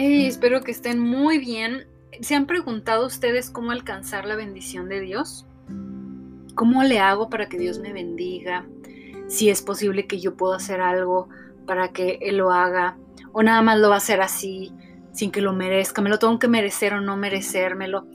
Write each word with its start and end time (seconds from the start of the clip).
espero 0.00 0.62
que 0.62 0.70
estén 0.70 0.98
muy 0.98 1.38
bien. 1.38 1.86
¿Se 2.20 2.34
han 2.34 2.46
preguntado 2.46 3.06
ustedes 3.06 3.50
cómo 3.50 3.70
alcanzar 3.70 4.24
la 4.24 4.34
bendición 4.34 4.88
de 4.88 5.00
Dios? 5.00 5.46
¿Cómo 6.54 6.82
le 6.82 6.98
hago 6.98 7.28
para 7.28 7.48
que 7.48 7.58
Dios 7.58 7.78
me 7.78 7.92
bendiga? 7.92 8.66
Si 9.28 9.50
es 9.50 9.62
posible 9.62 10.06
que 10.06 10.18
yo 10.18 10.36
pueda 10.36 10.56
hacer 10.56 10.80
algo 10.80 11.28
para 11.66 11.92
que 11.92 12.18
Él 12.22 12.38
lo 12.38 12.50
haga, 12.50 12.96
o 13.32 13.42
nada 13.42 13.62
más 13.62 13.78
lo 13.78 13.88
va 13.88 13.96
a 13.96 13.98
hacer 13.98 14.22
así, 14.22 14.72
sin 15.12 15.30
que 15.30 15.40
lo 15.40 15.52
merezca, 15.52 16.02
me 16.02 16.10
lo 16.10 16.18
tengo 16.18 16.38
que 16.38 16.48
merecer 16.48 16.94
o 16.94 17.00
no 17.00 17.16
merecérmelo 17.16 18.06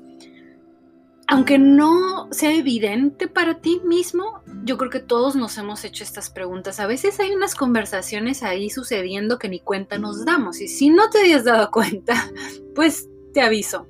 aunque 1.28 1.58
no 1.58 2.28
sea 2.32 2.54
evidente 2.54 3.28
para 3.28 3.60
ti 3.60 3.82
mismo, 3.84 4.44
yo 4.64 4.78
creo 4.78 4.92
que 4.92 5.00
todos 5.00 5.36
nos 5.36 5.58
hemos 5.58 5.84
hecho 5.84 6.04
estas 6.04 6.30
preguntas. 6.30 6.80
A 6.80 6.88
veces 6.88 7.20
hay 7.20 7.32
unas 7.32 7.56
conversaciones 7.56 8.44
ahí 8.44 8.70
sucediendo 8.70 9.40
que 9.40 9.50
ni 9.50 9.60
cuenta 9.60 9.98
nos 9.98 10.26
damos. 10.26 10.62
Y 10.62 10.68
si 10.68 10.90
no 10.90 11.10
te 11.10 11.20
habías 11.20 11.44
dado 11.44 11.72
cuenta, 11.72 12.32
pues 12.76 13.10
te 13.34 13.42
aviso. 13.42 13.88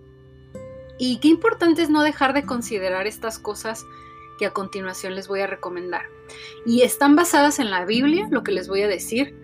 Y 0.97 1.19
qué 1.19 1.27
importante 1.27 1.81
es 1.81 1.89
no 1.89 2.03
dejar 2.03 2.33
de 2.33 2.45
considerar 2.45 3.05
estas 3.05 3.37
cosas 3.37 3.85
que 4.39 4.45
a 4.45 4.53
continuación 4.53 5.15
les 5.15 5.27
voy 5.27 5.41
a 5.41 5.47
recomendar. 5.47 6.03
Y 6.65 6.83
están 6.83 7.15
basadas 7.15 7.59
en 7.59 7.69
la 7.69 7.85
Biblia, 7.85 8.27
lo 8.31 8.43
que 8.43 8.53
les 8.53 8.69
voy 8.69 8.81
a 8.81 8.87
decir. 8.87 9.35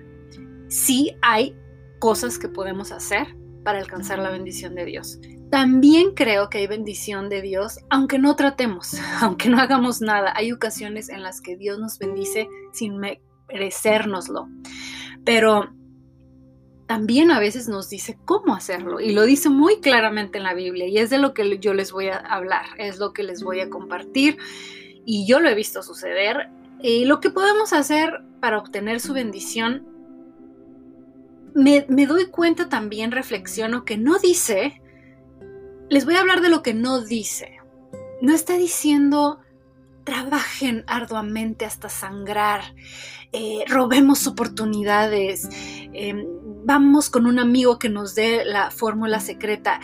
Sí 0.70 1.16
hay 1.22 1.56
cosas 2.00 2.40
que 2.40 2.48
podemos 2.48 2.94
hacer 2.94 3.36
para 3.64 3.80
alcanzar 3.80 4.20
la 4.20 4.32
bendición 4.32 4.76
de 4.76 4.86
Dios. 4.86 5.20
También 5.52 6.16
creo 6.16 6.50
que 6.50 6.60
hay 6.60 6.68
bendición 6.68 7.28
de 7.28 7.42
Dios, 7.42 7.80
aunque 7.90 8.18
no 8.18 8.38
tratemos, 8.38 8.96
aunque 9.22 9.50
no 9.50 9.60
hagamos 9.60 10.02
nada. 10.02 10.34
Hay 10.36 10.52
ocasiones 10.54 11.10
en 11.10 11.22
las 11.22 11.42
que 11.42 11.58
Dios 11.58 11.78
nos 11.78 12.00
bendice 12.00 12.48
sin 12.72 12.98
merecérnoslo. 12.98 14.48
Pero 15.26 15.70
también 16.88 17.32
a 17.32 17.40
veces 17.40 17.68
nos 17.68 17.90
dice 17.90 18.18
cómo 18.26 18.56
hacerlo 18.56 19.00
y 19.00 19.14
lo 19.14 19.24
dice 19.24 19.50
muy 19.50 19.80
claramente 19.82 20.38
en 20.38 20.44
la 20.44 20.54
Biblia 20.54 20.88
y 20.88 20.98
es 20.98 21.10
de 21.10 21.20
lo 21.20 21.34
que 21.34 21.58
yo 21.60 21.74
les 21.74 21.92
voy 21.92 22.08
a 22.08 22.18
hablar, 22.18 22.66
es 22.78 22.98
lo 22.98 23.14
que 23.14 23.24
les 23.24 23.44
voy 23.44 23.62
a 23.62 23.70
compartir 23.70 24.38
y 25.06 25.26
yo 25.26 25.40
lo 25.40 25.50
he 25.50 25.56
visto 25.56 25.84
suceder. 25.84 26.50
Y 26.82 27.06
lo 27.06 27.20
que 27.20 27.30
podemos 27.30 27.74
hacer 27.74 28.22
para 28.40 28.58
obtener 28.58 29.00
su 29.00 29.14
bendición, 29.14 29.86
me, 31.54 31.86
me 31.90 32.08
doy 32.08 32.28
cuenta 32.28 32.70
también, 32.70 33.12
reflexiono 33.12 33.86
que 33.86 33.98
no 33.98 34.18
dice 34.18 34.81
les 35.92 36.06
voy 36.06 36.16
a 36.16 36.22
hablar 36.22 36.40
de 36.40 36.48
lo 36.48 36.64
que 36.64 36.74
no 36.74 37.02
dice. 37.02 37.60
No 38.22 38.34
está 38.34 38.58
diciendo 38.58 39.40
trabajen 40.06 40.86
arduamente 40.88 41.66
hasta 41.66 41.90
sangrar, 41.90 42.62
eh, 43.34 43.66
robemos 43.68 44.26
oportunidades, 44.26 45.50
em, 45.52 46.26
vamos 46.64 47.10
con 47.10 47.26
un 47.26 47.40
amigo 47.40 47.78
que 47.78 47.90
nos 47.90 48.16
dé 48.16 48.46
la 48.46 48.72
fórmula 48.72 49.20
secreta. 49.20 49.82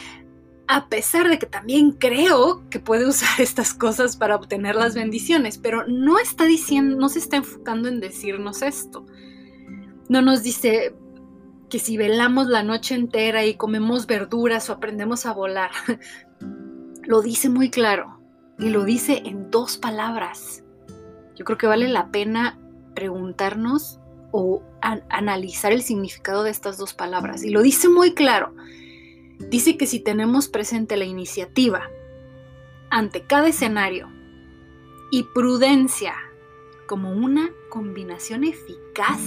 A 0.70 0.88
pesar 0.88 1.28
de 1.28 1.40
que 1.40 1.46
también 1.46 1.92
creo 1.92 2.64
que 2.70 2.80
puede 2.80 3.06
usar 3.06 3.40
estas 3.42 3.74
cosas 3.74 4.16
para 4.16 4.38
obtener 4.38 4.76
las 4.76 4.96
bendiciones, 4.96 5.58
pero 5.58 5.86
no 5.88 6.20
está 6.20 6.46
diciendo, 6.46 6.96
no 6.96 7.10
se 7.10 7.20
está 7.20 7.36
enfocando 7.36 7.90
en 7.90 8.00
decirnos 8.00 8.62
esto. 8.62 9.06
No 10.08 10.22
nos 10.22 10.42
dice, 10.42 10.96
que 11.70 11.80
si 11.80 11.98
velamos 11.98 12.48
la 12.48 12.64
noche 12.64 12.96
entera 12.96 13.46
y 13.46 13.56
comemos 13.56 14.08
verduras 14.08 14.70
o 14.70 14.74
aprendemos 14.74 15.26
a 15.26 15.34
volar. 15.34 15.72
lo 17.04 17.22
dice 17.22 17.50
muy 17.50 17.70
claro 17.70 18.20
y 18.60 18.70
lo 18.70 18.84
dice 18.84 19.24
en 19.26 19.50
dos 19.52 19.78
palabras. 19.78 20.64
Yo 21.36 21.46
creo 21.46 21.58
que 21.58 21.68
vale 21.68 21.88
la 21.88 22.10
pena 22.12 22.60
preguntarnos 22.96 24.00
o 24.32 24.62
analizar 24.82 25.72
el 25.72 25.82
significado 25.82 26.44
de 26.44 26.52
estas 26.52 26.78
dos 26.78 26.94
palabras. 26.94 27.44
Y 27.44 27.50
lo 27.50 27.62
dice 27.62 27.90
muy 27.90 28.14
claro. 28.14 28.54
Dice 29.50 29.78
que 29.78 29.86
si 29.86 30.00
tenemos 30.00 30.48
presente 30.48 30.98
la 30.98 31.06
iniciativa 31.06 31.90
ante 32.90 33.22
cada 33.22 33.48
escenario 33.48 34.10
y 35.12 35.24
prudencia 35.24 36.16
como 36.88 37.12
una 37.12 37.50
combinación 37.70 38.44
eficaz, 38.44 39.22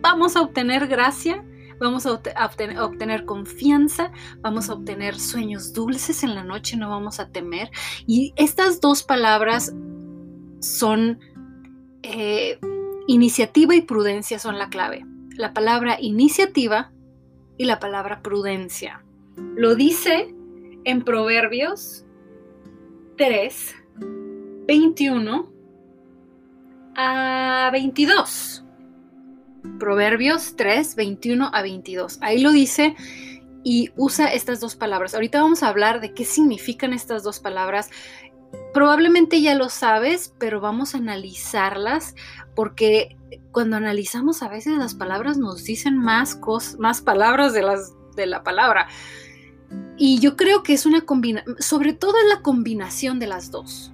vamos 0.00 0.36
a 0.36 0.42
obtener 0.42 0.88
gracia 0.88 1.44
vamos 1.80 2.06
a, 2.06 2.12
obtener, 2.12 3.24
confianza, 3.24 4.12
vamos 4.40 4.68
a 4.68 4.74
obtener 4.74 5.18
sueños 5.18 5.72
dulces 5.72 6.22
en 6.22 6.34
la 6.34 6.44
noche, 6.44 6.76
no 6.76 6.90
vamos 6.90 7.20
a 7.20 7.30
temer. 7.30 7.70
Y 8.06 8.32
estas 8.36 8.80
dos 8.80 9.02
palabras 9.02 9.74
son 10.60 11.20
eh, 12.02 12.58
iniciativa 13.06 13.74
y 13.74 13.82
prudencia 13.82 14.38
son 14.38 14.58
la 14.58 14.68
clave. 14.68 15.04
La 15.36 15.52
palabra 15.52 15.98
iniciativa 16.00 16.92
y 17.56 17.64
la 17.64 17.78
palabra 17.78 18.22
prudencia. 18.22 19.04
Lo 19.54 19.74
dice 19.74 20.34
en 20.84 21.02
Proverbios 21.02 22.04
3, 23.16 23.74
21 24.66 25.52
a 26.96 27.70
22. 27.72 28.64
Proverbios 29.78 30.54
3, 30.56 30.94
21 30.96 31.50
a 31.52 31.62
22. 31.62 32.18
Ahí 32.20 32.40
lo 32.40 32.52
dice 32.52 32.94
y 33.64 33.90
usa 33.96 34.32
estas 34.32 34.60
dos 34.60 34.76
palabras. 34.76 35.14
Ahorita 35.14 35.42
vamos 35.42 35.62
a 35.62 35.68
hablar 35.68 36.00
de 36.00 36.14
qué 36.14 36.24
significan 36.24 36.92
estas 36.92 37.22
dos 37.22 37.40
palabras. 37.40 37.90
Probablemente 38.72 39.42
ya 39.42 39.54
lo 39.54 39.68
sabes, 39.68 40.32
pero 40.38 40.60
vamos 40.60 40.94
a 40.94 40.98
analizarlas 40.98 42.14
porque 42.54 43.16
cuando 43.52 43.76
analizamos 43.76 44.42
a 44.42 44.48
veces 44.48 44.78
las 44.78 44.94
palabras 44.94 45.38
nos 45.38 45.64
dicen 45.64 45.98
más, 45.98 46.38
más 46.78 47.02
palabras 47.02 47.52
de, 47.52 47.62
las, 47.62 47.92
de 48.16 48.26
la 48.26 48.42
palabra. 48.42 48.88
Y 49.96 50.20
yo 50.20 50.36
creo 50.36 50.62
que 50.62 50.72
es 50.72 50.86
una 50.86 51.02
combinación, 51.02 51.56
sobre 51.60 51.92
todo 51.92 52.14
es 52.18 52.28
la 52.34 52.42
combinación 52.42 53.18
de 53.18 53.26
las 53.26 53.50
dos. 53.50 53.92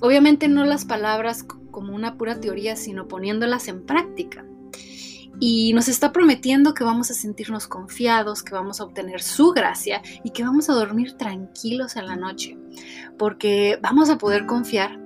Obviamente 0.00 0.48
no 0.48 0.64
las 0.64 0.86
palabras 0.86 1.44
como 1.70 1.94
una 1.94 2.16
pura 2.16 2.40
teoría, 2.40 2.74
sino 2.74 3.06
poniéndolas 3.06 3.68
en 3.68 3.84
práctica 3.84 4.44
y 5.40 5.72
nos 5.72 5.88
está 5.88 6.12
prometiendo 6.12 6.74
que 6.74 6.84
vamos 6.84 7.10
a 7.10 7.14
sentirnos 7.14 7.66
confiados, 7.66 8.42
que 8.42 8.54
vamos 8.54 8.80
a 8.80 8.84
obtener 8.84 9.22
su 9.22 9.52
gracia 9.52 10.02
y 10.22 10.30
que 10.30 10.44
vamos 10.44 10.68
a 10.68 10.74
dormir 10.74 11.16
tranquilos 11.16 11.96
en 11.96 12.06
la 12.06 12.16
noche, 12.16 12.58
porque 13.18 13.78
vamos 13.82 14.10
a 14.10 14.18
poder 14.18 14.46
confiar 14.46 15.00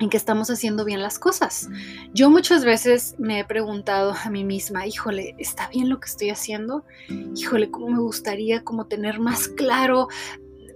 en 0.00 0.10
que 0.10 0.16
estamos 0.16 0.50
haciendo 0.50 0.84
bien 0.84 1.02
las 1.02 1.18
cosas. 1.18 1.68
Yo 2.12 2.28
muchas 2.28 2.64
veces 2.64 3.14
me 3.18 3.40
he 3.40 3.44
preguntado 3.44 4.12
a 4.12 4.28
mí 4.28 4.44
misma, 4.44 4.86
híjole, 4.86 5.34
¿está 5.38 5.68
bien 5.68 5.88
lo 5.88 5.98
que 5.98 6.08
estoy 6.08 6.30
haciendo? 6.30 6.84
Híjole, 7.34 7.70
¿cómo 7.70 7.88
me 7.88 8.00
gustaría 8.00 8.62
como 8.64 8.86
tener 8.86 9.18
más 9.18 9.48
claro 9.48 10.08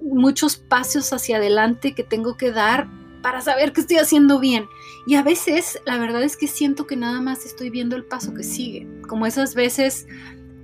muchos 0.02 0.56
pasos 0.56 1.12
hacia 1.12 1.36
adelante 1.36 1.94
que 1.94 2.04
tengo 2.04 2.36
que 2.36 2.52
dar 2.52 2.88
para 3.22 3.40
saber 3.40 3.72
que 3.72 3.80
estoy 3.80 3.96
haciendo 3.98 4.38
bien. 4.38 4.68
Y 5.06 5.14
a 5.14 5.22
veces 5.22 5.80
la 5.86 5.98
verdad 5.98 6.22
es 6.22 6.36
que 6.36 6.46
siento 6.46 6.86
que 6.86 6.96
nada 6.96 7.20
más 7.20 7.44
estoy 7.46 7.70
viendo 7.70 7.96
el 7.96 8.04
paso 8.04 8.34
que 8.34 8.42
sigue. 8.42 8.86
Como 9.08 9.26
esas 9.26 9.54
veces 9.54 10.06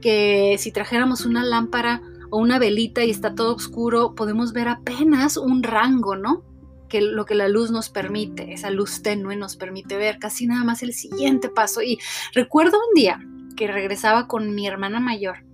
que 0.01 0.57
si 0.59 0.71
trajéramos 0.71 1.25
una 1.25 1.45
lámpara 1.45 2.03
o 2.31 2.39
una 2.39 2.59
velita 2.59 3.05
y 3.05 3.11
está 3.11 3.35
todo 3.35 3.55
oscuro, 3.55 4.15
podemos 4.15 4.53
ver 4.53 4.69
apenas 4.69 5.37
un 5.37 5.63
rango, 5.63 6.17
¿no? 6.17 6.43
Que 6.89 7.01
lo 7.01 7.25
que 7.25 7.35
la 7.35 7.49
luz 7.49 7.71
nos 7.71 7.89
permite, 7.89 8.53
esa 8.53 8.71
luz 8.71 9.03
tenue 9.03 9.37
nos 9.37 9.57
permite 9.57 9.97
ver 9.97 10.19
casi 10.19 10.47
nada 10.47 10.65
más 10.65 10.83
el 10.83 10.93
siguiente 10.93 11.49
paso. 11.49 11.83
Y 11.83 11.99
recuerdo 12.35 12.79
un 12.79 12.95
día 12.95 13.21
que 13.57 13.67
regresaba 13.67 14.27
con 14.27 14.55
mi 14.55 14.67
hermana 14.67 15.01
mayor 15.01 15.45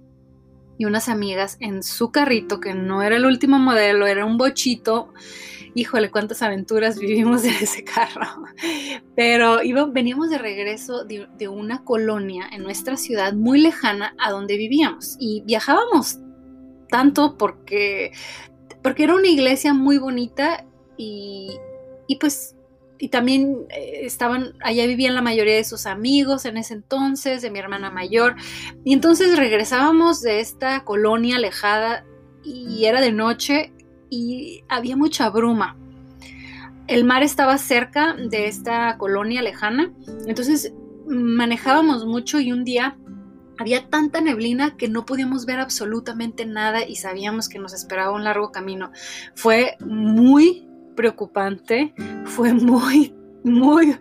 y 0.81 0.87
unas 0.87 1.11
amigas 1.11 1.59
en 1.61 1.83
su 1.83 2.11
carrito, 2.11 2.59
que 2.59 2.73
no 2.73 3.03
era 3.03 3.17
el 3.17 3.27
último 3.27 3.59
modelo, 3.59 4.07
era 4.07 4.25
un 4.25 4.39
bochito 4.39 5.13
híjole, 5.75 6.11
cuántas 6.11 6.41
aventuras 6.41 6.99
vivimos 6.99 7.45
en 7.45 7.55
ese 7.55 7.85
carro. 7.85 8.45
Pero 9.15 9.61
veníamos 9.93 10.31
de 10.31 10.39
regreso 10.39 11.05
de, 11.05 11.49
una 11.49 11.85
colonia 11.85 12.49
en 12.51 12.63
nuestra 12.63 12.97
ciudad 12.97 13.35
muy 13.35 13.61
lejana 13.61 14.15
a 14.19 14.31
donde 14.31 14.57
vivíamos 14.57 15.17
y 15.21 15.43
viajábamos 15.45 16.19
tanto 16.89 17.37
porque, 17.37 18.13
porque 18.83 19.05
era 19.05 19.15
una 19.15 19.29
iglesia 19.29 19.75
muy 19.75 19.99
bonita 19.99 20.65
y, 20.97 21.59
y 22.09 22.17
pues 22.17 22.57
y 23.01 23.09
también 23.09 23.67
eh, 23.71 24.01
estaban, 24.03 24.53
allá 24.63 24.87
vivían 24.87 25.15
la 25.15 25.23
mayoría 25.23 25.57
de 25.57 25.65
sus 25.65 25.87
amigos 25.87 26.45
en 26.45 26.59
ese 26.59 26.75
entonces, 26.75 27.41
de 27.41 27.51
mi 27.51 27.59
hermana 27.59 27.91
mayor. 27.91 28.37
Y 28.85 28.93
entonces 28.93 29.39
regresábamos 29.39 30.21
de 30.21 30.41
esta 30.41 30.85
colonia 30.85 31.37
alejada 31.37 32.05
y 32.45 32.85
era 32.85 33.01
de 33.01 33.13
noche 33.13 33.73
y 34.11 34.65
había 34.69 34.97
mucha 34.97 35.31
bruma. 35.31 35.77
El 36.89 37.05
mar 37.05 37.23
estaba 37.23 37.57
cerca 37.57 38.15
de 38.15 38.49
esta 38.49 38.99
colonia 38.99 39.41
lejana, 39.41 39.93
entonces 40.27 40.75
manejábamos 41.07 42.05
mucho 42.05 42.39
y 42.39 42.53
un 42.53 42.65
día 42.65 42.99
había 43.59 43.89
tanta 43.89 44.21
neblina 44.21 44.77
que 44.77 44.89
no 44.89 45.07
podíamos 45.07 45.47
ver 45.47 45.61
absolutamente 45.61 46.47
nada 46.47 46.87
y 46.87 46.97
sabíamos 46.97 47.49
que 47.49 47.59
nos 47.59 47.73
esperaba 47.73 48.13
un 48.13 48.25
largo 48.25 48.53
camino. 48.53 48.91
Fue 49.35 49.77
muy 49.81 50.70
preocupante, 50.97 51.95
fue 52.25 52.53
muy, 52.53 53.15
muy... 53.45 53.97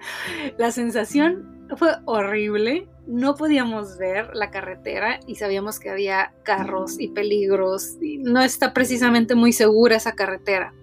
La 0.57 0.71
sensación 0.71 1.67
fue 1.75 1.95
horrible. 2.05 2.87
No 3.07 3.35
podíamos 3.35 3.97
ver 3.97 4.35
la 4.35 4.51
carretera 4.51 5.19
y 5.25 5.35
sabíamos 5.35 5.79
que 5.79 5.89
había 5.89 6.33
carros 6.43 6.99
y 6.99 7.09
peligros. 7.09 7.97
No 8.19 8.41
está 8.41 8.73
precisamente 8.73 9.35
muy 9.35 9.53
segura 9.53 9.95
esa 9.95 10.13
carretera. 10.13 10.73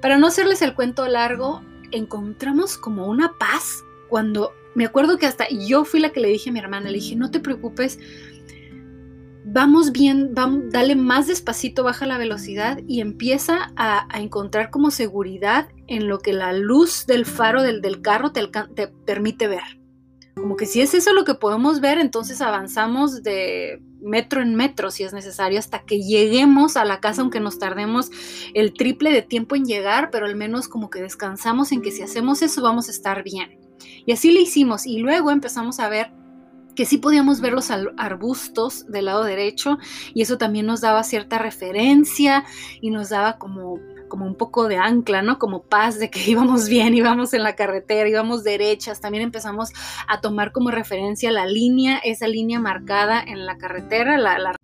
Para 0.00 0.18
no 0.18 0.26
hacerles 0.26 0.62
el 0.62 0.74
cuento 0.74 1.06
largo, 1.06 1.62
encontramos 1.92 2.78
como 2.78 3.06
una 3.06 3.34
paz 3.38 3.84
cuando 4.08 4.52
me 4.74 4.84
acuerdo 4.84 5.16
que 5.16 5.26
hasta 5.26 5.46
yo 5.48 5.84
fui 5.84 6.00
la 6.00 6.10
que 6.10 6.20
le 6.20 6.28
dije 6.28 6.50
a 6.50 6.52
mi 6.52 6.58
hermana, 6.58 6.90
le 6.90 6.98
dije, 6.98 7.16
no 7.16 7.30
te 7.30 7.40
preocupes, 7.40 7.98
vamos 9.56 9.90
bien, 9.90 10.34
dale 10.34 10.96
más 10.96 11.28
despacito, 11.28 11.82
baja 11.82 12.04
la 12.04 12.18
velocidad 12.18 12.78
y 12.86 13.00
empieza 13.00 13.72
a, 13.74 14.06
encontrar 14.20 14.68
como 14.68 14.90
seguridad 14.90 15.70
en 15.86 16.08
lo 16.08 16.18
que 16.18 16.34
la 16.34 16.52
luz 16.52 17.06
del 17.06 17.24
faro 17.24 17.62
del, 17.62 17.80
del 17.80 18.02
carro 18.02 18.32
te, 18.32 18.46
te 18.74 18.88
permite 18.88 19.48
ver. 19.48 19.80
Como 20.34 20.56
que 20.56 20.66
si 20.66 20.82
es 20.82 20.92
eso 20.92 21.14
lo 21.14 21.24
que 21.24 21.32
podemos 21.32 21.80
ver, 21.80 21.96
entonces 21.96 22.42
avanzamos 22.42 23.22
de 23.22 23.82
metro 24.02 24.42
en 24.42 24.56
metro 24.56 24.90
si 24.90 25.04
es 25.04 25.14
necesario 25.14 25.58
hasta 25.58 25.84
que 25.84 26.02
lleguemos 26.02 26.76
a 26.76 26.84
la 26.84 27.00
casa, 27.00 27.22
aunque 27.22 27.40
nos 27.40 27.58
tardemos 27.58 28.10
el 28.52 28.74
triple 28.74 29.10
de 29.10 29.22
tiempo 29.22 29.56
en 29.56 29.64
llegar, 29.64 30.10
pero 30.10 30.26
al 30.26 30.36
menos 30.36 30.68
como 30.68 30.90
que 30.90 31.00
descansamos 31.00 31.72
en 31.72 31.80
que 31.80 31.92
si 31.92 32.02
hacemos 32.02 32.42
eso 32.42 32.60
vamos 32.60 32.88
a 32.88 32.90
estar 32.90 33.22
bien. 33.22 33.58
Y 34.04 34.12
así 34.12 34.32
lo 34.32 34.40
hicimos 34.40 34.84
y 34.84 34.98
luego 34.98 35.30
empezamos 35.30 35.80
a 35.80 35.88
ver 35.88 36.12
que 36.76 36.86
sí 36.86 36.98
podíamos 36.98 37.40
ver 37.40 37.52
los 37.52 37.70
arbustos 37.70 38.86
del 38.86 39.06
lado 39.06 39.24
derecho 39.24 39.78
y 40.14 40.22
eso 40.22 40.38
también 40.38 40.66
nos 40.66 40.80
daba 40.82 41.02
cierta 41.02 41.38
referencia 41.38 42.44
y 42.80 42.90
nos 42.90 43.08
daba 43.08 43.38
como, 43.38 43.80
como 44.08 44.26
un 44.26 44.36
poco 44.36 44.68
de 44.68 44.76
ancla, 44.76 45.22
¿no? 45.22 45.38
Como 45.38 45.62
paz 45.62 45.98
de 45.98 46.10
que 46.10 46.20
íbamos 46.30 46.68
bien, 46.68 46.94
íbamos 46.94 47.34
en 47.34 47.42
la 47.42 47.56
carretera, 47.56 48.08
íbamos 48.08 48.44
derechas. 48.44 49.00
También 49.00 49.24
empezamos 49.24 49.72
a 50.06 50.20
tomar 50.20 50.52
como 50.52 50.70
referencia 50.70 51.32
la 51.32 51.46
línea, 51.46 51.98
esa 51.98 52.28
línea 52.28 52.60
marcada 52.60 53.20
en 53.20 53.46
la 53.46 53.56
carretera, 53.58 54.18
la, 54.18 54.38
la 54.38 54.55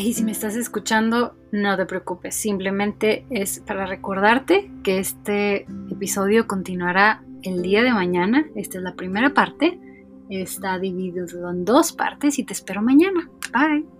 Y 0.00 0.12
si 0.12 0.24
me 0.24 0.32
estás 0.32 0.54
escuchando, 0.54 1.34
no 1.50 1.76
te 1.76 1.84
preocupes, 1.84 2.34
simplemente 2.34 3.26
es 3.30 3.60
para 3.60 3.84
recordarte 3.84 4.70
que 4.84 4.98
este 4.98 5.66
episodio 5.90 6.46
continuará 6.46 7.24
el 7.42 7.62
día 7.62 7.82
de 7.82 7.92
mañana. 7.92 8.46
Esta 8.54 8.78
es 8.78 8.84
la 8.84 8.94
primera 8.94 9.34
parte, 9.34 9.78
está 10.30 10.78
dividido 10.78 11.26
en 11.50 11.64
dos 11.64 11.92
partes 11.92 12.38
y 12.38 12.44
te 12.44 12.52
espero 12.52 12.80
mañana. 12.80 13.28
Bye. 13.52 13.97